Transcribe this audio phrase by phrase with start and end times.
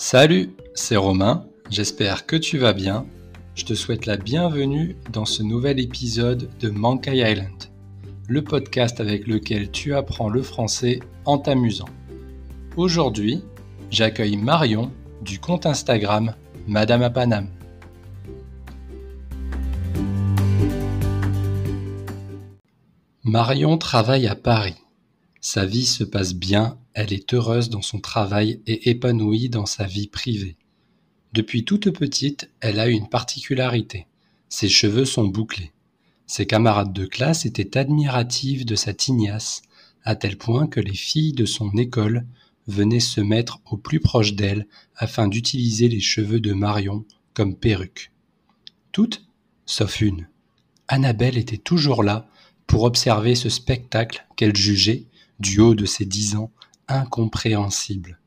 [0.00, 3.04] Salut, c'est Romain, j'espère que tu vas bien.
[3.56, 7.64] Je te souhaite la bienvenue dans ce nouvel épisode de Mankai Island,
[8.28, 11.88] le podcast avec lequel tu apprends le français en t'amusant.
[12.76, 13.42] Aujourd'hui,
[13.90, 14.92] j'accueille Marion
[15.22, 16.36] du compte Instagram
[16.68, 17.48] Madame à Paname.
[23.24, 24.76] Marion travaille à Paris.
[25.50, 29.84] Sa vie se passe bien, elle est heureuse dans son travail et épanouie dans sa
[29.84, 30.58] vie privée.
[31.32, 34.06] Depuis toute petite, elle a une particularité.
[34.50, 35.72] Ses cheveux sont bouclés.
[36.26, 39.62] Ses camarades de classe étaient admiratifs de sa tignasse,
[40.04, 42.26] à tel point que les filles de son école
[42.66, 48.12] venaient se mettre au plus proche d'elle afin d'utiliser les cheveux de Marion comme perruque.
[48.92, 49.24] Toutes,
[49.64, 50.28] sauf une.
[50.88, 52.28] Annabelle était toujours là
[52.66, 55.06] pour observer ce spectacle qu'elle jugeait,
[55.38, 56.50] du haut de ses dix ans,
[56.88, 58.20] incompréhensible.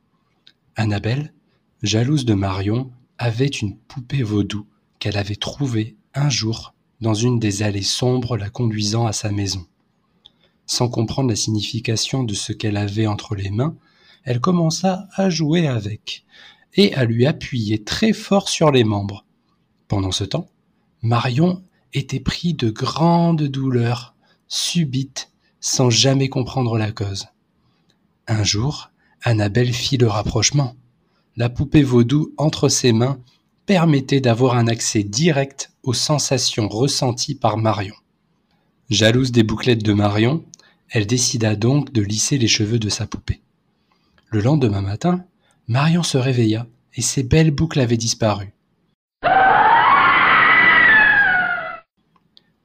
[0.75, 1.33] Annabelle,
[1.83, 4.65] jalouse de Marion, avait une poupée vaudou
[4.99, 9.65] qu'elle avait trouvée un jour dans une des allées sombres la conduisant à sa maison.
[10.65, 13.75] Sans comprendre la signification de ce qu'elle avait entre les mains,
[14.23, 16.25] elle commença à jouer avec
[16.75, 19.25] et à lui appuyer très fort sur les membres.
[19.87, 20.47] Pendant ce temps,
[21.01, 24.15] Marion était pris de grandes douleurs
[24.47, 25.30] subites
[25.61, 27.27] sans jamais comprendre la cause.
[28.27, 30.75] Un jour, Annabelle fit le rapprochement.
[31.37, 33.19] La poupée vaudou entre ses mains
[33.65, 37.95] permettait d'avoir un accès direct aux sensations ressenties par Marion.
[38.89, 40.43] Jalouse des bouclettes de Marion,
[40.89, 43.41] elle décida donc de lisser les cheveux de sa poupée.
[44.27, 45.23] Le lendemain matin,
[45.67, 48.53] Marion se réveilla et ses belles boucles avaient disparu.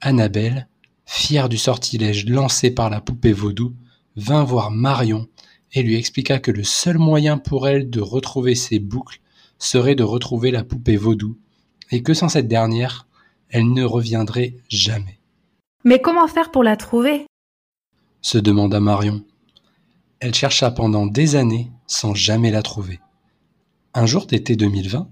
[0.00, 0.66] Annabelle,
[1.06, 3.74] fière du sortilège lancé par la poupée vaudou,
[4.16, 5.26] vint voir Marion
[5.72, 9.20] et lui expliqua que le seul moyen pour elle de retrouver ses boucles
[9.58, 11.38] serait de retrouver la poupée vaudou,
[11.90, 13.06] et que sans cette dernière,
[13.48, 15.18] elle ne reviendrait jamais.
[15.84, 17.26] Mais comment faire pour la trouver?
[18.20, 19.22] se demanda Marion.
[20.18, 22.98] Elle chercha pendant des années sans jamais la trouver.
[23.94, 25.08] Un jour d'été 2020,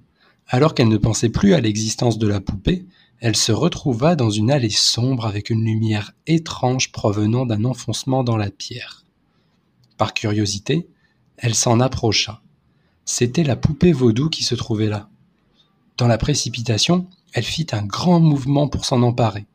[0.48, 2.86] alors qu'elle ne pensait plus à l'existence de la poupée,
[3.24, 8.36] elle se retrouva dans une allée sombre avec une lumière étrange provenant d'un enfoncement dans
[8.36, 9.06] la pierre.
[9.96, 10.90] Par curiosité,
[11.38, 12.42] elle s'en approcha.
[13.06, 15.08] C'était la poupée vaudou qui se trouvait là.
[15.96, 19.46] Dans la précipitation, elle fit un grand mouvement pour s'en emparer.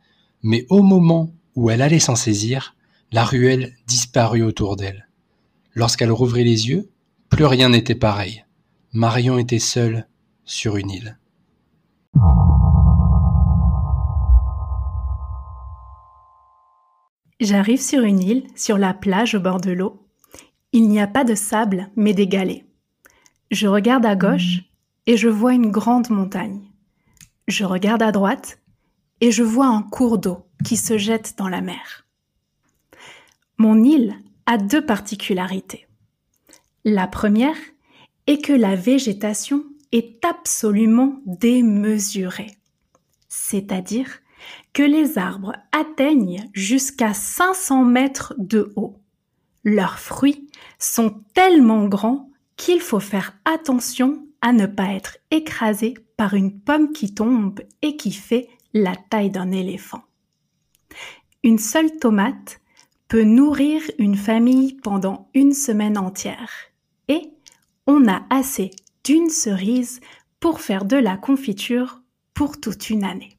[0.41, 2.75] Mais au moment où elle allait s'en saisir,
[3.12, 5.08] la ruelle disparut autour d'elle.
[5.75, 6.90] Lorsqu'elle rouvrit les yeux,
[7.29, 8.46] plus rien n'était pareil.
[8.94, 10.08] Marion était seule
[10.44, 11.19] sur une île.
[17.40, 20.06] J'arrive sur une île, sur la plage au bord de l'eau,
[20.72, 22.66] il n'y a pas de sable, mais des galets.
[23.50, 24.62] Je regarde à gauche
[25.08, 26.62] et je vois une grande montagne.
[27.48, 28.60] Je regarde à droite
[29.22, 32.06] et je vois un cours d'eau qui se jette dans la mer.
[33.58, 35.88] Mon île a deux particularités.
[36.86, 37.58] La première
[38.28, 42.52] est que la végétation est absolument démesurée.
[43.28, 44.20] C'est-à-dire
[44.84, 49.00] les arbres atteignent jusqu'à 500 mètres de haut.
[49.63, 56.34] Leurs fruits sont tellement grands qu'il faut faire attention à ne pas être écrasé par
[56.34, 60.03] une pomme qui tombe et qui fait la taille d'un éléphant.
[61.44, 62.59] Une seule tomate
[63.07, 66.51] peut nourrir une famille pendant une semaine entière
[67.07, 67.31] et
[67.88, 68.72] on a assez
[69.03, 70.00] d'une cerise
[70.40, 72.01] pour faire de la confiture
[72.34, 73.39] pour toute une année.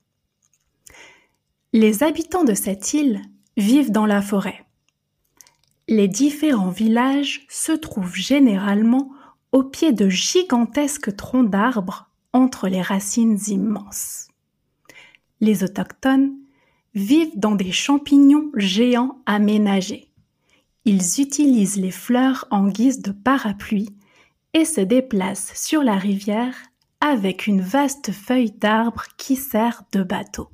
[1.73, 3.21] Les habitants de cette île
[3.57, 4.65] vivent dans la forêt
[5.91, 9.11] les différents villages se trouvent généralement
[9.51, 14.29] au pied de gigantesques troncs d'arbres entre les racines immenses.
[15.41, 16.33] Les autochtones
[16.95, 20.13] vivent dans des champignons géants aménagés.
[20.85, 23.91] Ils utilisent les fleurs en guise de parapluie
[24.55, 26.55] et se déplacent sur la rivière
[27.01, 30.49] avec une vaste feuille d'arbre qui sert de bateau.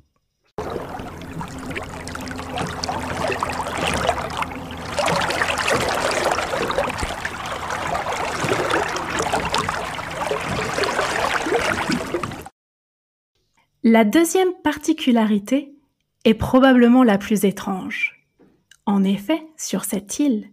[13.89, 15.73] La deuxième particularité
[16.25, 18.27] est probablement la plus étrange.
[18.85, 20.49] En effet, sur cette île,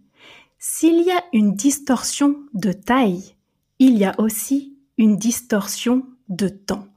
[0.57, 3.35] s'il y a une distorsion de taille,
[3.79, 6.87] il y a aussi une distorsion de temps.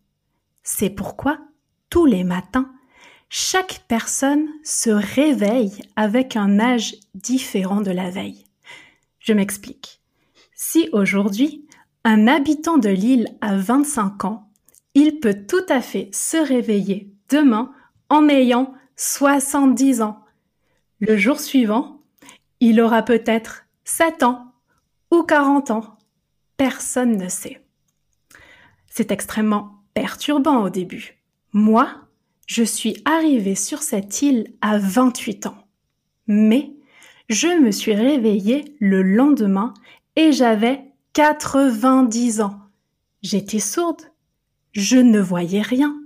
[0.62, 1.40] C'est pourquoi,
[1.90, 2.70] tous les matins,
[3.28, 8.44] chaque personne se réveille avec un âge différent de la veille.
[9.18, 10.00] Je m'explique.
[10.54, 11.64] Si aujourd'hui,
[12.04, 14.47] Un habitant de l'île à 25 ans,
[14.94, 17.72] il peut tout à fait se réveiller demain
[18.08, 20.24] en ayant 70 ans.
[21.00, 22.02] Le jour suivant,
[22.60, 24.52] il aura peut-être 7 ans
[25.10, 25.98] ou 40 ans.
[26.56, 27.62] Personne ne sait.
[28.88, 31.22] C'est extrêmement perturbant au début.
[31.52, 31.88] Moi,
[32.46, 35.68] je suis arrivée sur cette île à 28 ans.
[36.26, 36.72] Mais
[37.28, 39.74] je me suis réveillée le lendemain
[40.16, 42.58] et j'avais 90 ans.
[43.22, 44.02] J'étais sourde.
[44.72, 46.00] Je ne voyais rien.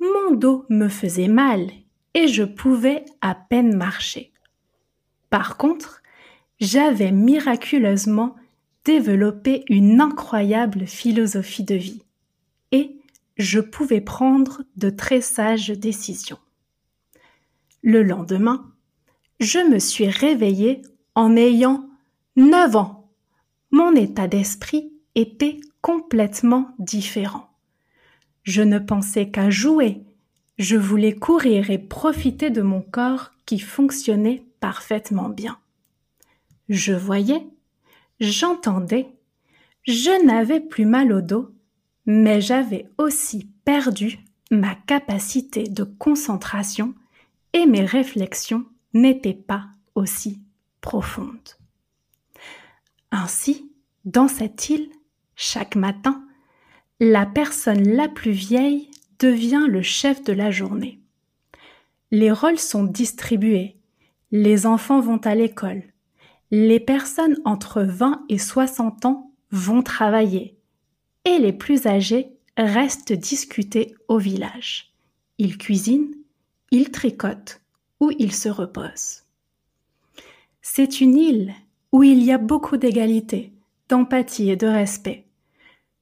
[0.00, 1.70] Mon dos me faisait mal
[2.14, 4.32] et je pouvais à peine marcher.
[5.30, 6.02] Par contre,
[6.60, 8.36] j'avais miraculeusement
[8.84, 12.02] développé une incroyable philosophie de vie
[12.72, 12.96] et
[13.36, 16.38] je pouvais prendre de très sages décisions.
[17.82, 18.72] Le lendemain,
[19.40, 20.82] je me suis réveillée
[21.14, 21.88] en ayant
[22.36, 23.10] 9 ans.
[23.70, 27.51] Mon état d'esprit était complètement différent.
[28.42, 30.02] Je ne pensais qu'à jouer.
[30.58, 35.58] Je voulais courir et profiter de mon corps qui fonctionnait parfaitement bien.
[36.68, 37.46] Je voyais,
[38.20, 39.08] j'entendais,
[39.84, 41.50] je n'avais plus mal au dos,
[42.06, 44.18] mais j'avais aussi perdu
[44.50, 46.94] ma capacité de concentration
[47.52, 50.40] et mes réflexions n'étaient pas aussi
[50.80, 51.56] profondes.
[53.10, 53.70] Ainsi,
[54.04, 54.90] dans cette île,
[55.36, 56.24] chaque matin,
[57.04, 58.88] la personne la plus vieille
[59.18, 61.00] devient le chef de la journée.
[62.12, 63.74] Les rôles sont distribués,
[64.30, 65.82] les enfants vont à l'école,
[66.52, 70.56] les personnes entre 20 et 60 ans vont travailler,
[71.24, 74.92] et les plus âgés restent discuter au village.
[75.38, 76.14] Ils cuisinent,
[76.70, 77.62] ils tricotent
[77.98, 79.24] ou ils se reposent.
[80.60, 81.52] C'est une île
[81.90, 83.52] où il y a beaucoup d'égalité,
[83.88, 85.26] d'empathie et de respect.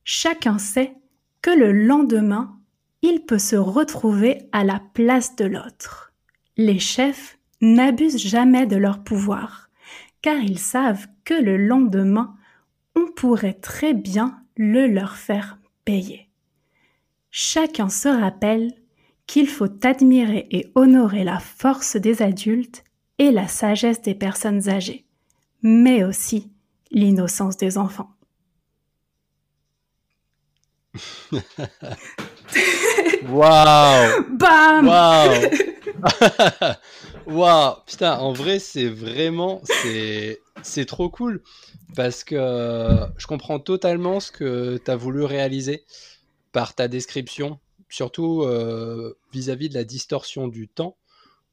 [0.05, 0.95] Chacun sait
[1.43, 2.59] que le lendemain,
[3.03, 6.13] il peut se retrouver à la place de l'autre.
[6.57, 9.71] Les chefs n'abusent jamais de leur pouvoir,
[10.23, 12.35] car ils savent que le lendemain,
[12.97, 16.29] on pourrait très bien le leur faire payer.
[17.31, 18.73] Chacun se rappelle
[19.27, 22.85] qu'il faut admirer et honorer la force des adultes
[23.19, 25.05] et la sagesse des personnes âgées,
[25.63, 26.51] mais aussi
[26.91, 28.11] l'innocence des enfants.
[33.29, 34.25] Waouh.
[34.31, 34.87] Bam.
[34.87, 35.51] Waouh.
[37.27, 37.77] Waouh.
[37.87, 39.63] Putain, en vrai, c'est vraiment...
[40.63, 41.43] C'est trop cool.
[41.97, 42.37] Parce que
[43.17, 45.85] je comprends totalement ce que tu as voulu réaliser
[46.53, 47.59] par ta description,
[47.89, 50.97] surtout euh, vis-à-vis de la distorsion du temps,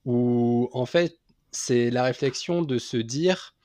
[0.05, 1.17] où en fait,
[1.51, 3.55] c'est la réflexion de se dire,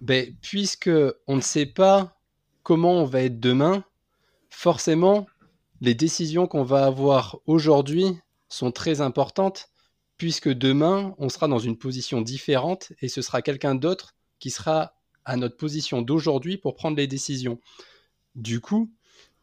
[0.00, 0.90] ben, puisque
[1.26, 2.16] on ne sait pas
[2.62, 3.84] comment on va être demain,
[4.54, 5.26] forcément,
[5.80, 8.06] les décisions qu'on va avoir aujourd'hui
[8.48, 9.68] sont très importantes,
[10.16, 14.94] puisque demain, on sera dans une position différente et ce sera quelqu'un d'autre qui sera
[15.24, 17.60] à notre position d'aujourd'hui pour prendre les décisions.
[18.36, 18.90] Du coup,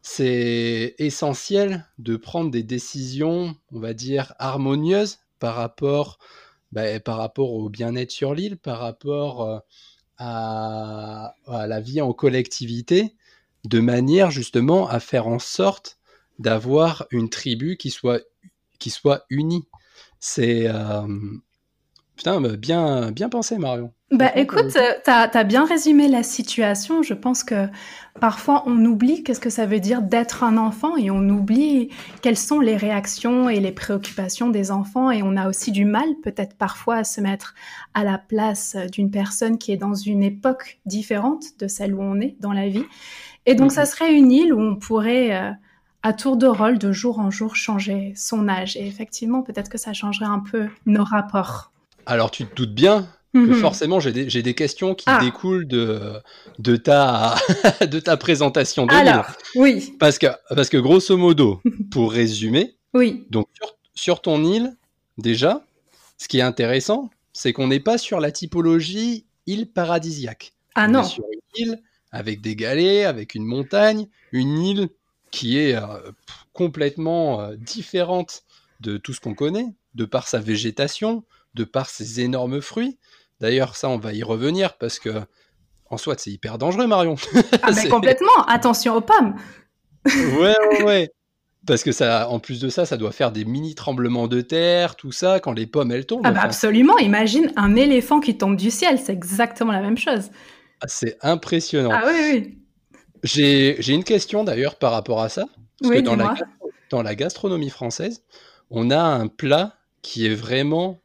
[0.00, 6.18] c'est essentiel de prendre des décisions, on va dire, harmonieuses par rapport,
[6.74, 9.58] rapport au bien-être sur l'île, par rapport euh,
[10.18, 13.14] à, la vie en collectivité,
[13.64, 15.98] de manière justement à faire en sorte
[16.38, 18.22] d'avoir une tribu qui soit,
[18.78, 19.66] qui soit unie.
[20.18, 21.06] C'est, euh,
[22.16, 23.92] Putain, bah, bien, bien pensé, Marion.
[24.12, 27.02] Bah écoute, euh, tu as, bien résumé la situation.
[27.02, 27.66] Je pense que
[28.20, 31.88] parfois on oublie qu'est-ce que ça veut dire d'être un enfant et on oublie
[32.20, 36.04] quelles sont les réactions et les préoccupations des enfants et on a aussi du mal
[36.22, 37.54] peut-être parfois à se mettre
[37.94, 42.20] à la place d'une personne qui est dans une époque différente de celle où on
[42.20, 42.84] est dans la vie.
[43.46, 43.86] Et donc ça mhm.
[43.86, 45.34] serait une île où on pourrait...
[45.34, 45.50] Euh,
[46.02, 48.76] à tour de rôle, de jour en jour, changer son âge.
[48.76, 51.72] Et effectivement, peut-être que ça changerait un peu nos rapports.
[52.06, 53.54] Alors tu te doutes bien que mhm.
[53.54, 55.18] forcément j'ai des, questions qui ah.
[55.22, 56.12] découlent de,
[56.58, 57.36] de, ta,
[57.80, 59.94] de ta présentation de Alors, oui.
[59.98, 63.26] Parce que, parce que grosso modo, pour résumer, oui.
[63.30, 63.46] donc
[63.94, 64.76] sur, ton île,
[65.16, 65.64] déjà,
[66.18, 70.52] ce qui est intéressant, c'est qu'on n'est pas sur la typologie île paradisiaque.
[70.74, 71.00] Ah On non.
[71.00, 74.88] Est sur une île avec des galets, avec une montagne, une île
[75.30, 76.12] qui est euh,
[76.52, 78.42] complètement euh, différente
[78.80, 82.98] de tout ce qu'on connaît, de par sa végétation, de par ses énormes fruits.
[83.40, 85.22] D'ailleurs, ça, on va y revenir parce que
[85.90, 87.16] en soi, c'est hyper dangereux, Marion.
[87.62, 88.44] Ah, mais complètement.
[88.46, 89.34] Attention aux pommes.
[90.06, 91.10] ouais, ouais, ouais.
[91.66, 94.96] Parce que ça, en plus de ça, ça doit faire des mini tremblements de terre,
[94.96, 96.22] tout ça, quand les pommes elles tombent.
[96.24, 96.98] Ah bah absolument.
[96.98, 100.30] Imagine un éléphant qui tombe du ciel, c'est exactement la même chose.
[100.82, 101.90] Ah, c'est impressionnant.
[101.92, 102.58] Ah oui, oui.
[103.22, 105.46] J'ai une question d'ailleurs par rapport à ça.
[105.80, 106.34] Parce Oui, que dans la,
[106.90, 108.24] dans gastronomie française,
[108.70, 111.02] on a un plat qui est vraiment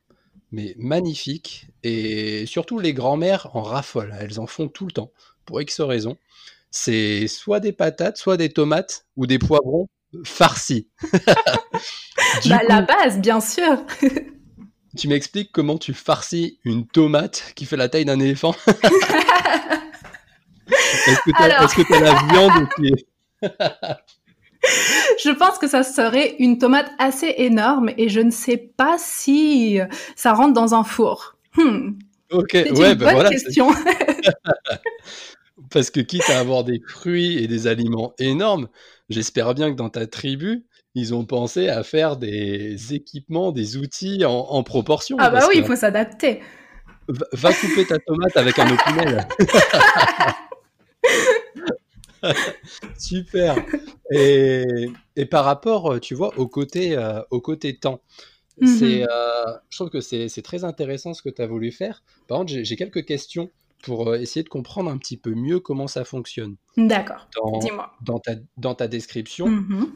[0.51, 1.67] mais magnifique.
[1.83, 4.15] Et surtout les grands-mères en raffolent.
[4.19, 5.11] Elles en font tout le temps,
[5.45, 6.17] pour X raisons.
[6.71, 9.87] C'est soit des patates, soit des tomates ou des poivrons
[10.23, 10.87] farcis.
[12.49, 13.85] Bah, la base, bien sûr.
[14.97, 18.53] tu m'expliques comment tu farcis une tomate qui fait la taille d'un éléphant?
[20.67, 23.07] Est-ce que Alors, que t'as la viande qui est...
[25.23, 29.79] je pense que ça serait une tomate assez énorme et je ne sais pas si
[30.15, 31.37] ça rentre dans un four.
[31.55, 31.91] Hmm,
[32.31, 33.69] Ok, ouais, une ben bonne voilà, c'est- question.
[35.71, 38.67] parce que quitte à avoir des fruits et des aliments énormes,
[39.09, 40.65] j'espère bien que dans ta tribu,
[40.99, 45.55] ils ont pensé à faire des équipements, des outils en, en proportion, Ah bah oui,
[45.57, 46.41] il faut s'adapter.
[47.07, 49.27] va, va couper ta tomate avec un opinel.
[52.97, 53.55] Super.
[54.11, 54.63] Et,
[55.15, 58.01] et par rapport, euh, tu vois, au côté, euh, au côté temps,
[58.63, 59.07] c'est, Mhm.
[59.11, 62.01] euh, je trouve que c'est c'est très intéressant ce que tu as voulu faire.
[62.27, 63.51] Par contre, j'ai quelques questions
[63.83, 66.55] pour essayer de comprendre un petit peu mieux comment ça fonctionne.
[66.75, 67.91] D'accord, Dans, dis-moi.
[68.01, 69.91] dans ta, dans ta description, Mhm.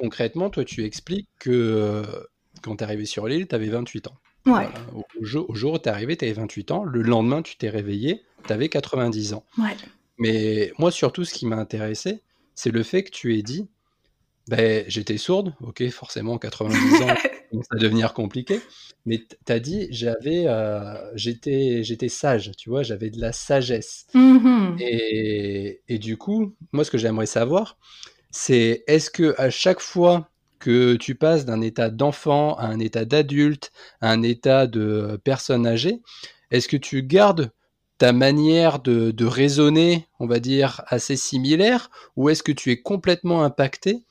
[0.00, 2.02] Concrètement, toi, tu expliques que euh,
[2.62, 4.16] quand tu es arrivé sur l'île, tu avais 28 ans.
[4.46, 4.72] Ouais, Voilà.
[4.94, 6.84] Au, au jour, au jour où tu es arrivé, tu avais 28 ans.
[6.84, 9.44] Le lendemain, tu t'es réveillé, tu avais 90 ans.
[9.58, 9.76] ouais.
[10.18, 12.22] Mais moi, surtout, ce qui m'a intéressé,
[12.54, 13.68] c'est le fait que tu aies dit,
[14.48, 17.06] ben, j'étais sourde, ok, forcément, 90 ans,
[17.52, 18.60] ça à devenir compliqué,
[19.06, 24.06] mais tu as dit, j'avais, euh, j'étais, j'étais sage, tu vois, j'avais de la sagesse.
[24.14, 24.76] Mhm.
[24.80, 27.78] Et, et du coup, moi, ce que j'aimerais savoir,
[28.30, 33.04] c'est est-ce que à chaque fois que tu passes d'un état d'enfant à un état
[33.04, 36.00] d'adulte, à un état de personne âgée,
[36.50, 37.50] est-ce que tu gardes
[37.98, 43.42] ta manière de, raisonner, on va dire, assez similaire, ou est-ce que tu es complètement
[43.42, 44.04] impacté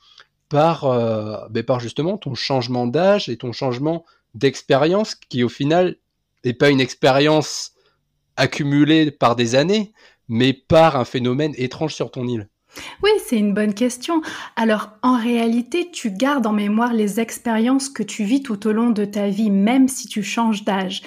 [0.48, 5.96] par, euh, ben, par justement ton changement d'âge et ton changement d'expérience, qui au final
[6.44, 7.72] n'est pas une expérience
[8.36, 9.92] accumulée par des années,
[10.28, 12.48] mais par un phénomène étrange sur ton île?
[13.02, 14.22] Oui, c'est une bonne question.
[14.56, 18.90] Alors, en réalité, tu gardes en mémoire les expériences que tu vis tout au long
[18.90, 21.02] de ta vie, même si tu changes d'âge.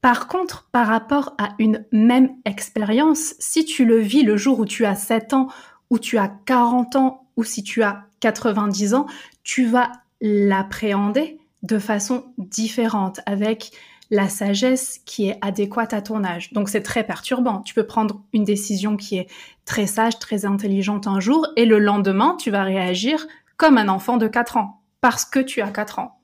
[0.00, 4.66] Par contre, par rapport à une même expérience, si tu le vis le jour où
[4.66, 5.48] tu as 7 ans,
[5.90, 9.06] ou tu as 40 ans, ou si tu as 90 ans,
[9.42, 13.72] tu vas l'appréhender de façon différente, avec
[14.10, 16.52] la sagesse qui est adéquate à ton âge.
[16.52, 17.60] Donc c'est très perturbant.
[17.60, 19.28] Tu peux prendre une décision qui est
[19.64, 24.16] très sage, très intelligente un jour, et le lendemain, tu vas réagir comme un enfant
[24.16, 26.20] de 4 ans, parce que tu as 4 ans.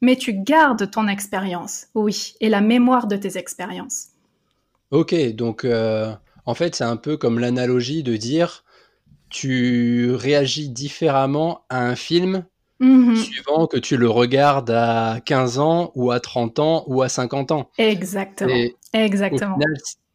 [0.00, 4.08] Mais tu gardes ton expérience, oui, et la mémoire de tes expériences.
[4.90, 6.14] Ok, donc euh,
[6.44, 8.64] en fait c'est un peu comme l'analogie de dire
[9.30, 12.44] tu réagis différemment à un film
[12.82, 13.16] Mhm.
[13.16, 17.52] suivant que tu le regardes à 15 ans ou à 30 ans ou à 50
[17.52, 17.70] ans.
[17.78, 18.52] Exactement.
[18.52, 19.56] Et Exactement.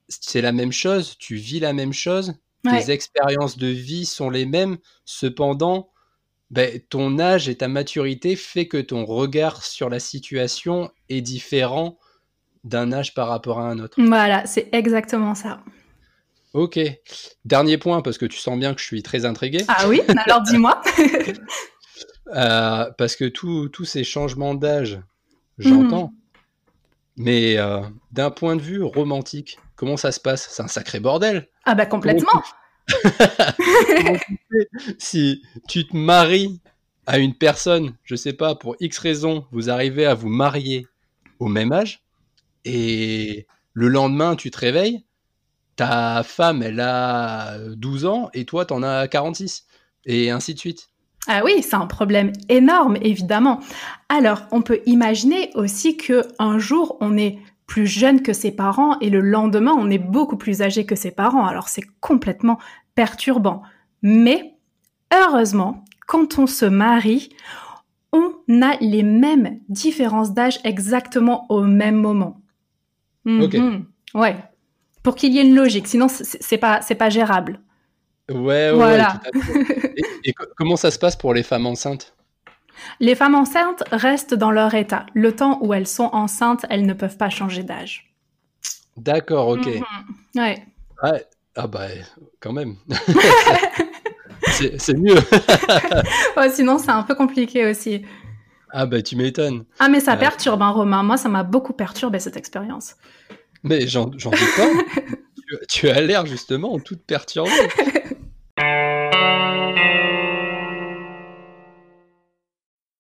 [0.10, 4.46] c'est la même chose, tu vis la même chose, tes expériences de vie sont les
[4.46, 5.90] mêmes, cependant,
[6.52, 11.98] ben, ton âge et ta maturité fait que ton regard sur la situation est différent
[12.66, 13.96] d'un âge par rapport à un autre.
[13.98, 15.62] Voilà, c'est exactement ça.
[16.54, 16.80] Ok.
[17.46, 19.60] Dernier point, parce que tu sens bien que je suis très intrigué.
[19.68, 20.82] Ah oui Alors dis-moi.
[22.36, 25.00] Euh, parce que tous ces changements d'âge,
[25.58, 25.68] Mhm.
[25.70, 26.14] j'entends.
[27.16, 27.82] Mais euh,
[28.12, 30.48] d'un point de vue romantique, comment ça se passe?
[30.52, 31.48] C'est un sacré bordel.
[31.66, 32.44] Ah bah complètement.
[34.98, 36.62] si tu te maries
[37.06, 40.88] à une personne, je sais pas, pour X raison, vous arrivez à vous marier
[41.40, 42.04] au même âge,
[42.66, 45.04] et le lendemain, tu te réveilles,
[45.76, 49.66] ta femme, elle a 12 ans, et toi, t'en as 46,
[50.06, 50.90] et ainsi de suite.
[51.28, 53.60] Ah oui, c'est un problème énorme, évidemment.
[54.10, 58.98] Alors, on peut imaginer aussi que un jour, on est plus jeune que ses parents
[59.00, 61.46] et le lendemain, on est beaucoup plus âgé que ses parents.
[61.46, 62.60] Alors, c'est complètement
[62.96, 63.62] perturbant.
[64.02, 64.54] Mais,
[65.14, 67.30] heureusement, quand on se marie,
[68.14, 68.32] on
[68.62, 72.40] a les mêmes différences d'âge exactement au même moment.
[73.28, 73.54] Ok.
[73.56, 73.86] Mhm.
[74.14, 74.38] Ouais.
[75.04, 77.60] Pour qu'il y ait une logique, sinon c'est pas c'est pas gérable.
[78.30, 79.20] Ouais, ouais, ouais, Voilà.
[79.32, 79.82] tout à fait.
[79.98, 82.14] Et, et co- comment ça se passe pour les femmes enceintes?
[83.00, 85.06] Les femmes enceintes restent dans leur état.
[85.16, 88.14] Le temps où elles sont enceintes, elles ne peuvent pas changer d'âge.
[88.96, 89.66] D'accord, ok.
[89.68, 89.84] Mhm.
[90.42, 90.66] Ouais.
[91.02, 91.14] Ah,
[91.56, 91.88] ah bah,
[92.40, 92.76] quand même.
[94.52, 95.16] C'est mieux.
[96.38, 98.04] Ouais, sinon, c'est un peu compliqué aussi.
[98.72, 99.66] Ah bah, tu m'étonnes.
[99.80, 101.02] Ah, mais ça Euh, perturbe, hein, Romain.
[101.04, 102.96] Moi, ça m'a beaucoup perturbé cette expérience.
[103.64, 104.68] mais j'en j'en doute pas.
[105.48, 107.50] Tu, tu as l'air justement toute perturbée.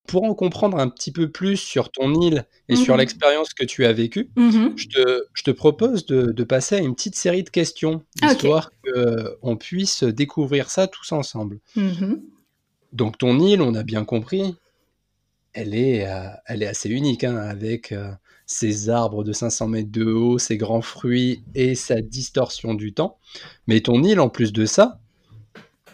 [0.07, 2.99] pour en comprendre un petit peu plus sur ton île et sur Mhm.
[3.01, 4.73] l'expérience que tu as vécue, Mhm.
[4.75, 8.31] je te, je te propose de, de passer à une petite série de questions, Ok.
[8.31, 11.59] histoire qu'on puisse découvrir ça tous ensemble.
[11.75, 12.21] Mhm.
[12.93, 14.55] Donc ton île, on a bien compris,
[15.53, 18.11] elle est, euh, elle est assez unique, hein, avec euh,
[18.45, 23.17] ses arbres de 500 mètres de haut, ses grands fruits et sa distorsion du temps.
[23.67, 24.99] Mais ton île, en plus de ça,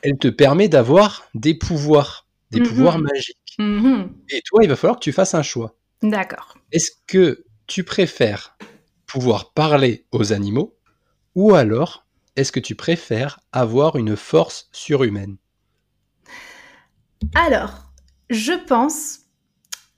[0.02, 2.23] elle te permet d'avoir des pouvoirs,
[2.54, 2.68] des Mhm.
[2.68, 3.56] pouvoirs magiques.
[3.60, 4.14] Mhm.
[4.30, 5.76] Et toi, il va falloir que tu fasses un choix.
[6.02, 6.58] D'accord.
[6.72, 8.58] Est-ce que tu préfères
[9.06, 10.76] pouvoir parler aux animaux
[11.36, 12.06] ou alors
[12.36, 15.38] est-ce que tu préfères avoir une force surhumaine?
[17.36, 17.92] Alors,
[18.30, 19.20] je pense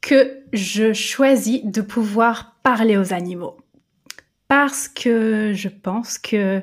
[0.01, 3.57] que je choisis de pouvoir parler aux animaux.
[4.47, 6.61] Parce que je pense que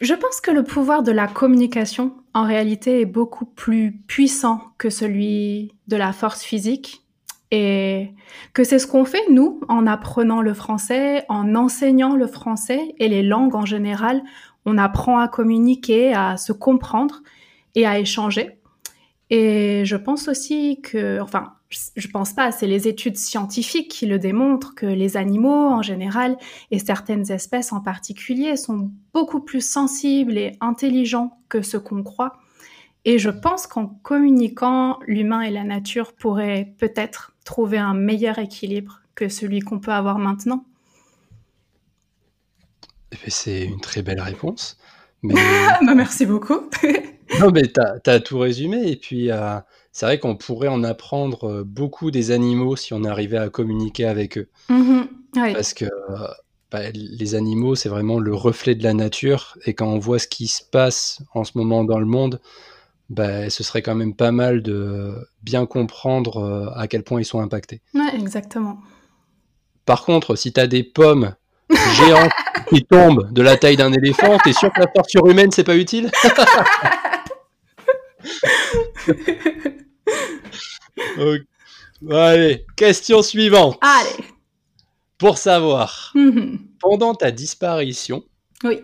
[0.00, 4.90] je pense que le pouvoir de la communication en réalité est beaucoup plus puissant que
[4.90, 7.02] celui de la force physique
[7.50, 8.10] et
[8.52, 13.08] que c'est ce qu'on fait nous en apprenant le français, en enseignant le français et
[13.08, 14.22] les langues en général,
[14.66, 17.22] on apprend à communiquer, à se comprendre
[17.74, 18.58] et à échanger.
[19.30, 24.18] Et je pense aussi que, enfin, je- pense pas, c'est les études scientifiques qui le
[24.20, 26.36] démontrent que les animaux en général
[26.70, 32.38] et certaines espèces en particulier sont beaucoup plus sensibles et intelligents que ce qu'on croit.
[33.04, 39.00] Et je pense qu'en communiquant, l'humain et la nature pourraient peut-être trouver un meilleur équilibre
[39.16, 40.64] que celui qu'on peut avoir maintenant.
[43.12, 44.78] Eh ben, C'est une très belle réponse.
[45.22, 46.60] Mais Ah, bah merci beaucoup.
[47.40, 48.90] non, mais t'as, t'as tout résumé.
[48.90, 49.58] Et puis, euh,
[49.92, 54.06] c'est vrai qu'on pourrait en apprendre euh, beaucoup des animaux si on arrivait à communiquer
[54.06, 54.48] avec eux.
[54.68, 55.52] Mhm, oui.
[55.52, 56.28] Parce que euh,
[56.70, 59.58] bah, les animaux, c'est vraiment le reflet de la nature.
[59.66, 62.40] Et quand on voit ce qui se passe en ce moment dans le monde,
[63.10, 67.40] bah, ce serait quand même pas mal de bien comprendre à quel point ils sont
[67.40, 67.80] impactés.
[67.94, 68.78] Ouais, exactement.
[69.84, 71.34] Par contre, si t'as des pommes
[71.70, 72.32] géantes
[72.68, 75.76] qui tombent de la taille d'un éléphant, t'es sûr que la force surhumaine, c'est pas
[75.76, 76.10] utile?
[82.10, 83.78] Allez, question suivante.
[83.80, 84.24] Allez.
[85.18, 86.58] Pour savoir, Mhm.
[86.80, 88.24] pendant ta disparition,
[88.64, 88.80] Oui,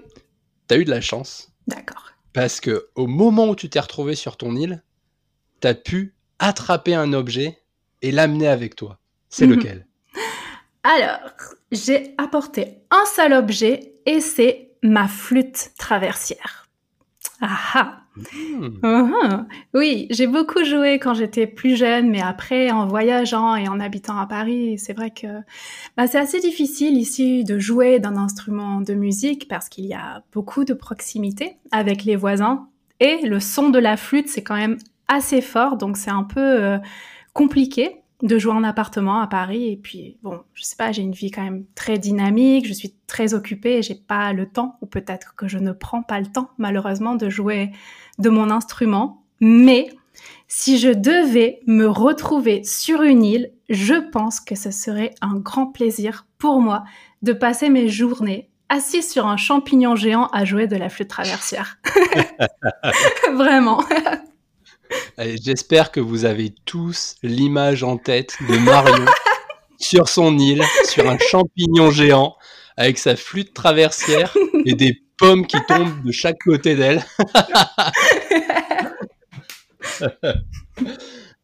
[0.66, 1.48] t'as eu de la chance?
[1.66, 2.08] D'accord.
[2.34, 4.82] parce que au moment où tu t'es retrouvé sur ton île,
[5.60, 7.58] t'as pu attraper un objet
[8.00, 8.98] et l'amener avec toi.
[9.28, 9.54] C'est Mhm.
[9.56, 9.86] lequel?
[10.84, 11.30] Alors,
[11.70, 16.68] j'ai apporté un seul objet et c'est ma flûte traversière.
[17.40, 17.98] Ah
[18.82, 19.46] uhum.
[19.74, 24.18] Oui, j'ai beaucoup joué quand j'étais plus jeune, mais après, en voyageant et en habitant
[24.18, 25.26] à Paris, c'est vrai que
[25.96, 30.22] bah, c'est assez difficile ici de jouer d'un instrument de musique parce qu'il y a
[30.32, 32.68] beaucoup de proximité avec les voisins
[33.00, 36.40] et le son de la flûte, c'est quand même assez fort, donc c'est un peu
[36.40, 36.78] euh,
[37.32, 39.70] compliqué de jouer en appartement à Paris.
[39.70, 42.94] Et puis, bon, je sais pas, j'ai une vie quand même très dynamique, je suis
[43.06, 46.50] très occupée j'ai pas le temps, ou peut-être que je ne prends pas le temps,
[46.56, 47.72] malheureusement, de jouer
[48.18, 49.24] de mon instrument.
[49.40, 49.90] Mais
[50.46, 55.66] si je devais me retrouver sur une île, je pense que ce serait un grand
[55.66, 56.84] plaisir pour moi
[57.22, 61.78] de passer mes journées assis sur un champignon géant à jouer de la flûte traversière.
[63.34, 63.82] Vraiment.
[65.18, 69.04] J'espère que vous avez tous l'image en tête de Marion
[69.80, 72.36] sur son île, sur un champignon géant,
[72.76, 77.04] avec sa flûte traversière et des pommes qui tombent de chaque côté d'elle.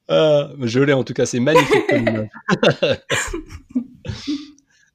[0.08, 2.28] Ah, je l'ai en tout cas, c'est magnifique comme image.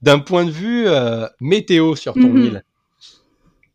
[0.02, 2.44] D'un point de vue euh, météo sur ton Mhm.
[2.44, 2.64] île,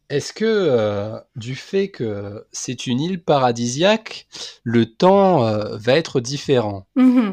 [0.09, 4.27] est-ce que euh, du fait que c'est une île paradisiaque,
[4.63, 6.87] le temps euh, va être différent?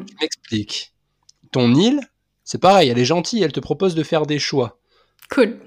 [0.08, 0.92] Je m'explique.
[1.52, 2.00] Ton île,
[2.44, 4.78] c'est pareil, elle est gentille, elle te propose de faire des choix.
[5.30, 5.58] Cool.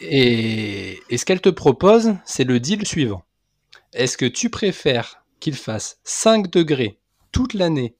[0.00, 3.22] Et, et ce qu'elle te propose, c'est le deal suivant.
[3.92, 6.98] Est-ce que tu préfères qu'il fasse 5 degrés
[7.30, 7.96] toute l'année,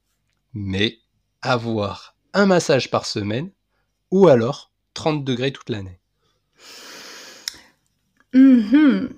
[0.54, 0.98] mais
[1.40, 3.50] avoir un massage par semaine,
[4.10, 6.00] ou alors 30 degrés toute l'année?
[8.36, 9.08] Mhm.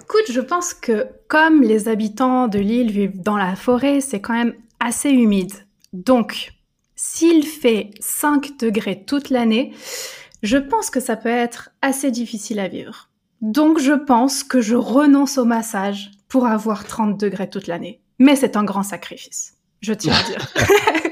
[0.00, 4.34] Écoute, je pense que comme les habitants de l'île vivent dans la forêt, c'est quand
[4.34, 5.52] même assez humide.
[5.92, 6.52] Donc,
[6.94, 9.72] s'il fait 5 degrés toute l'année,
[10.42, 13.08] je pense que ça peut être assez difficile à vivre.
[13.40, 18.00] Donc, je pense que je renonce au massage pour avoir 30 degrés toute l'année.
[18.18, 20.54] Mais c'est un grand sacrifice, je tiens à dire.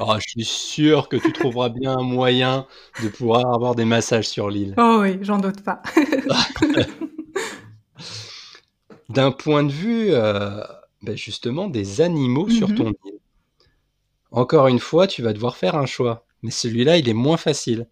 [0.00, 2.66] Oh, Je suis sûr que tu trouveras bien un moyen
[3.02, 4.74] de pouvoir avoir des massages sur l'île.
[4.78, 5.82] oh oui, j'en doute pas.
[9.08, 10.62] D'un point de vue euh,
[11.02, 12.74] Ben justement, des animaux sur Mhm.
[12.74, 13.18] ton île.
[14.30, 16.26] Encore une fois, tu vas devoir faire un choix.
[16.42, 17.86] Mais celui-là, il est moins facile.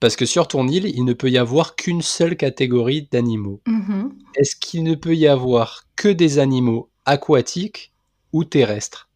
[0.00, 3.60] Parce que sur ton île, il ne peut y avoir qu'une seule catégorie d'animaux.
[3.66, 4.12] Mhm.
[4.34, 7.92] Est-ce qu'il ne peut y avoir que des animaux aquatiques
[8.32, 9.08] ou terrestres?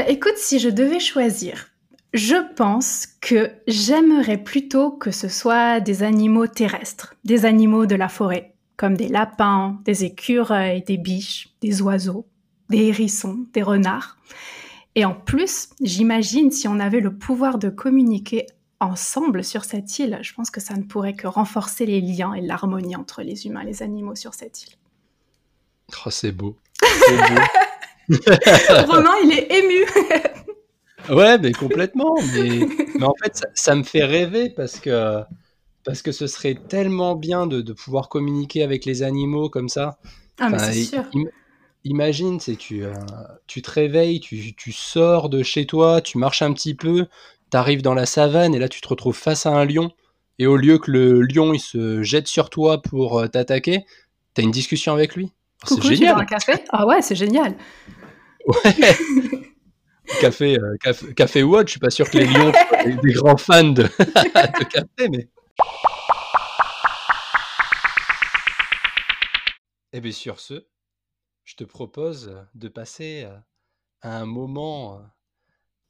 [0.00, 1.68] Écoute, si je devais choisir,
[2.12, 8.08] je pense que j'aimerais plutôt que ce soit des animaux terrestres, des animaux de la
[8.08, 12.26] forêt, comme des lapins, des écureuils, des biches, des oiseaux,
[12.70, 14.18] des hérissons, des renards.
[14.94, 18.46] Et en plus, j'imagine si on avait le pouvoir de communiquer
[18.80, 22.40] ensemble sur cette île, je pense que ça ne pourrait que renforcer les liens et
[22.40, 24.74] l'harmonie entre les humains et les animaux sur cette île.
[26.04, 26.56] Oh, c'est beau.
[26.80, 27.40] C'est beau.
[28.88, 29.86] Romain, il est ému.
[31.08, 32.22] Ouais, mais complètement.
[32.22, 35.22] Mais, mais en fait, ça, ça me fait rêver parce que,
[35.84, 39.98] parce que ce serait tellement bien de, de pouvoir communiquer avec les animaux comme ça.
[40.38, 41.04] Ah, mais c'est sûr.
[41.14, 41.30] im-
[41.84, 42.94] imagine, c'est tu, euh,
[43.46, 47.06] tu te réveilles, tu, tu sors de chez toi, tu marches un petit peu,
[47.52, 49.92] tu arrives dans la savane et là tu te retrouves face à un lion.
[50.40, 53.84] Et au lieu que le lion il se jette sur toi pour euh, t'attaquer,
[54.34, 55.32] tu as une discussion avec lui.
[55.66, 56.26] C'est veux un génial.
[56.26, 56.64] café?
[56.70, 57.56] Ah ouais, c'est génial.
[58.46, 58.96] Ouais.
[60.20, 63.36] Café, euh, café, café Watch, je suis pas sûr que les lions soient des, grands
[63.38, 65.28] fans de, de café, mais.
[69.92, 70.66] Et bien sur ce,
[71.44, 73.36] je te propose de passer euh,
[74.02, 75.02] à un moment euh,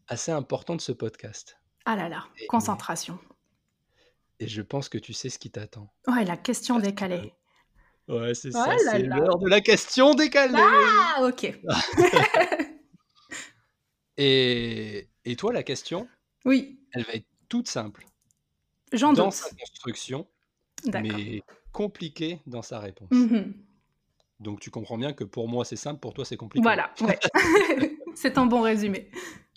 [0.09, 1.57] assez important de ce podcast.
[1.87, 3.19] Ah là là, Et- concentration.
[4.41, 5.93] Et je pense que tu sais ce qui t'attend.
[6.09, 7.33] Ouais, la question Parce décalée.
[8.09, 10.55] Ouais, c'est Oh ça, c'est l'heure de la question décalée.
[10.59, 11.59] Ah, ok.
[14.17, 16.07] Et, et toi, la question,
[16.45, 18.07] Oui, elle va être toute simple
[18.93, 19.33] j'en dans doute.
[19.33, 20.29] sa construction,
[20.93, 23.11] mais compliquée dans sa réponse.
[23.11, 23.55] Mhm.
[24.41, 26.63] Donc tu comprends bien que pour moi c'est simple, pour toi c'est compliqué.
[26.63, 27.19] Voilà, ouais.
[28.15, 29.11] c'est un bon résumé.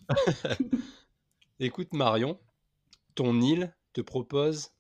[1.60, 2.40] Écoute Marion,
[3.16, 4.72] ton île te propose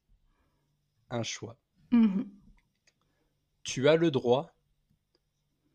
[1.09, 1.57] un choix.
[1.91, 2.27] Mhm.
[3.67, 4.55] Tu as le droit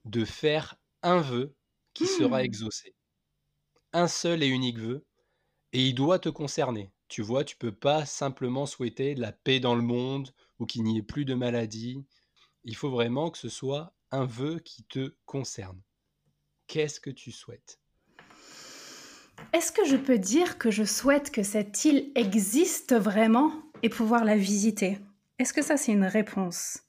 [0.07, 1.55] de faire un vœu
[1.92, 2.46] qui sera Hmm.
[2.46, 2.94] exaucé.
[3.92, 5.05] Un seul et unique vœu,
[5.74, 6.90] et il doit te concerner.
[7.09, 10.96] Tu vois, tu peux pas simplement souhaiter la paix dans le monde ou qu'il n'y
[10.96, 12.02] ait plus de maladies.
[12.64, 15.83] Il faut vraiment que ce soit un vœu qui te concerne.
[16.68, 17.78] Qu'est-ce que tu souhaites?
[19.52, 23.52] Est-ce que je peux dire que je souhaite que cette île existe vraiment
[23.83, 24.98] et pouvoir la visiter?
[25.38, 26.81] Est-ce que ça, c'est une réponse?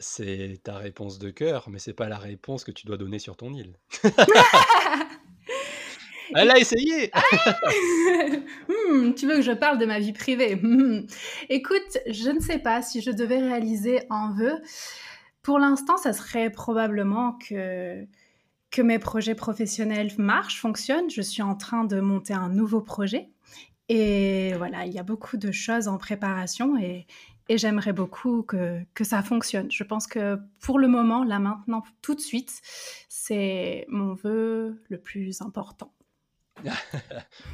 [0.00, 3.36] C'est ta réponse de cœur, mais c'est pas la réponse que tu dois donner sur
[3.36, 3.74] ton île.
[6.34, 7.10] Elle a essayé
[8.68, 10.56] Hmm, tu veux que je parle de ma vie privée?
[10.56, 11.06] Hmm.
[11.48, 14.62] Écoute, je ne sais pas si je devais réaliser un vœu.
[15.42, 18.06] Pour l'instant, ça serait probablement que,
[18.70, 21.10] que mes projets professionnels marchent, fonctionnent.
[21.10, 23.30] Je suis en train de monter un nouveau projet.
[23.88, 27.06] Et voilà, il y a beaucoup de choses en préparation et,
[27.48, 29.70] et j'aimerais beaucoup que, que ça fonctionne.
[29.70, 32.60] Je pense que pour le moment, là maintenant, tout de suite,
[33.08, 35.92] c'est mon vœu le plus important.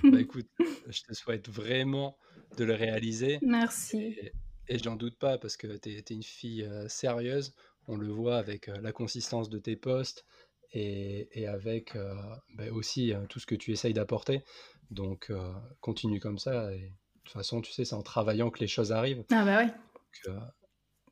[0.02, 0.48] Bah écoute,
[0.88, 2.16] je te souhaite vraiment
[2.56, 3.38] de le réaliser.
[3.42, 3.98] Merci.
[3.98, 4.32] Et,
[4.68, 7.54] et je n'en doute pas parce que tu es, une fille euh, sérieuse.
[7.86, 10.24] On le voit avec euh, la consistance de tes postes
[10.72, 12.14] et, et avec euh,
[12.54, 14.42] bah, aussi tout ce que tu essayes d'apporter.
[14.90, 16.72] Donc euh, continue comme ça.
[16.72, 16.92] Et
[17.24, 19.24] toute façon, tu sais, c'est en travaillant que les choses arrivent.
[19.32, 19.66] Ah bah ouais.
[19.66, 20.38] Donc, euh,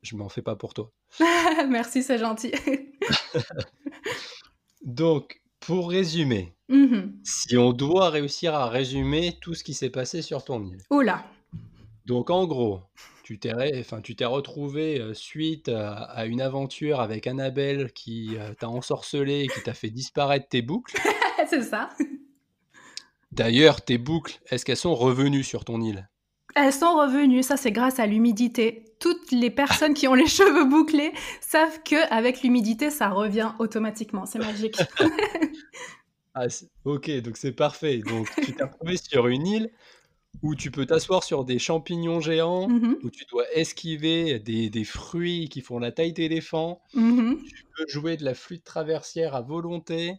[0.03, 0.90] je m'en fais pas pour toi.
[1.68, 2.53] Merci, c'est gentil.
[4.85, 7.18] Donc, pour résumer, Mhm.
[7.25, 10.83] si on doit réussir à résumer tout ce qui s'est passé sur ton île.
[10.90, 11.25] Oula.
[12.07, 12.81] Donc en gros,
[13.22, 17.92] tu t'es ré- enfin, tu t'es retrouvé euh, suite à, à une aventure avec Annabelle
[17.92, 20.96] qui euh, t'a ensorcelé et qui t'a fait disparaître tes boucles.
[21.48, 21.90] c'est ça.
[23.32, 26.08] D'ailleurs, tes boucles, est-ce qu'elles sont revenues sur ton île?
[26.54, 28.84] Elles sont revenues, ça c'est grâce à l'humidité.
[29.00, 34.26] Toutes les personnes qui ont les cheveux bouclés savent que avec l'humidité, ça revient automatiquement.
[34.26, 34.90] C'est magique.
[36.34, 36.46] Ah,
[36.84, 37.98] ok, donc c'est parfait.
[37.98, 39.70] Donc tu t'es retrouvé sur une île
[40.42, 44.84] où tu peux t'asseoir sur des champignons géants, Mhm, où tu dois esquiver des, des
[44.84, 46.82] fruits qui font la taille d'éléphant.
[46.94, 47.42] mhm.
[47.44, 50.16] Tu peux jouer de la flûte traversière à volonté.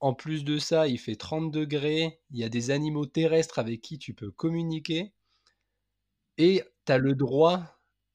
[0.00, 2.20] En plus de ça, il fait 30 degrés.
[2.30, 5.12] Il y a des animaux terrestres avec qui tu peux communiquer.
[6.38, 7.62] Et tu as le droit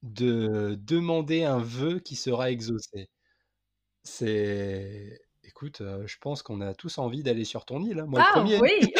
[0.02, 3.10] de demander un vœu qui sera exaucé.
[4.04, 5.22] C'est...
[5.44, 8.00] Écoute, euh, je pense qu'on a tous envie d'aller sur ton île.
[8.00, 8.06] hein.
[8.08, 8.60] Moi, le Ah premier.
[8.60, 8.94] oui.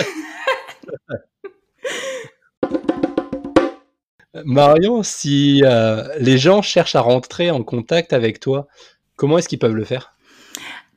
[4.44, 8.68] Marion, si euh, les gens cherchent à rentrer en contact avec toi,
[9.16, 10.15] comment est-ce qu'ils peuvent le faire?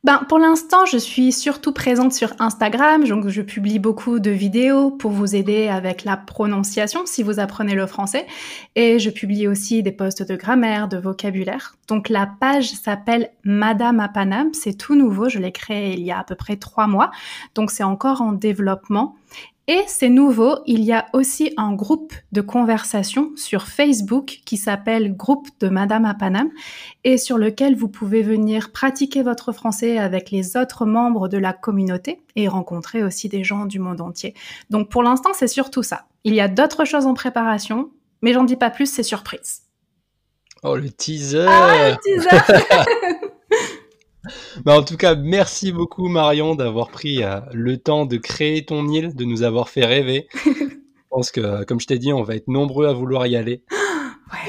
[0.05, 4.91] Ben, pour l'instant, je suis surtout présente sur Instagram, donc je publie beaucoup de vidéos
[4.91, 8.27] pour vous aider avec la prononciation si vous apprenez le français.
[8.77, 11.75] Et je publie aussi des posts de grammaire, de vocabulaire.
[11.89, 14.09] Donc la page s'appelle Madame à
[14.53, 17.11] c'est tout nouveau, je l'ai créé il y a à peu près trois mois,
[17.55, 19.17] donc c'est encore en développement.
[19.71, 25.15] Et c'est nouveau, il y a aussi un groupe de conversation sur Facebook qui s'appelle
[25.15, 26.49] Groupe de Madame à Paname
[27.05, 31.53] et sur lequel vous pouvez venir pratiquer votre français avec les autres membres de la
[31.53, 34.33] communauté et rencontrer aussi des gens du monde entier.
[34.71, 36.07] Donc pour l'instant, c'est surtout ça.
[36.25, 37.91] Il y a d'autres choses en préparation,
[38.23, 39.65] mais j'en dis pas plus, c'est surprise.
[40.63, 42.29] Oh, le teaser Ah, le teaser
[44.65, 48.89] Bah, en tout cas, merci beaucoup Marion d'avoir pris euh, le temps de créer ton
[48.89, 50.29] île, de nous avoir fait rêver.
[50.45, 53.63] je pense que, comme je t'ai dit, on va être nombreux à vouloir y aller.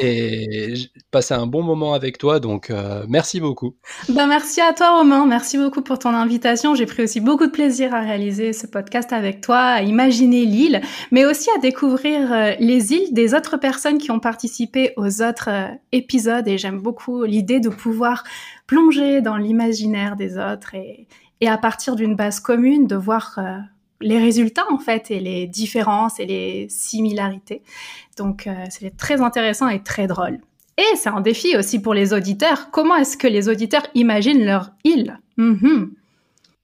[0.01, 0.73] Et
[1.11, 3.75] passer un bon moment avec toi, donc euh, merci beaucoup.
[4.09, 6.75] Ben, merci à toi Romain, merci beaucoup pour ton invitation.
[6.75, 10.81] J'ai pris aussi beaucoup de plaisir à réaliser ce podcast avec toi, à imaginer l'île,
[11.11, 15.49] mais aussi à découvrir euh, les îles des autres personnes qui ont participé aux autres
[15.91, 16.47] épisodes.
[16.47, 18.23] Et j'aime beaucoup l'idée de pouvoir
[18.67, 21.07] plonger dans l'imaginaire des autres et,
[21.41, 23.57] et à partir d'une base commune de voir euh,
[24.01, 27.63] les résultats en fait et les différences et les similarités.
[28.17, 30.39] Donc euh, c'est très intéressant et très drôle.
[30.77, 32.71] Et c'est un défi aussi pour les auditeurs.
[32.71, 35.19] Comment est-ce que les auditeurs imaginent leur île?
[35.37, 35.89] Mm-hmm.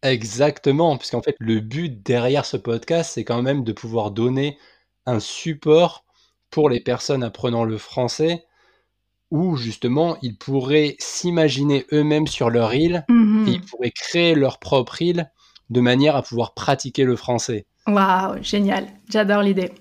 [0.03, 4.57] Exactement, puisqu'en fait le but derrière ce podcast, c'est quand même de pouvoir donner
[5.05, 6.05] un support
[6.51, 8.45] pour les personnes apprenant le français
[9.31, 13.47] où justement ils pourraient s'imaginer eux-mêmes sur leur île Mhm.
[13.47, 15.29] et ils pourraient créer leur propre île
[15.69, 17.65] de manière à pouvoir pratiquer le français.
[17.87, 18.87] Waouh, génial.
[19.09, 19.71] J'adore l'idée.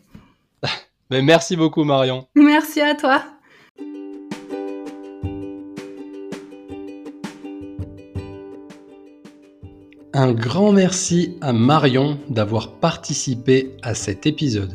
[1.10, 2.26] Mais merci beaucoup Marion.
[2.34, 3.22] Merci à toi.
[10.16, 14.72] Un grand merci à Marion d'avoir participé à cet épisode.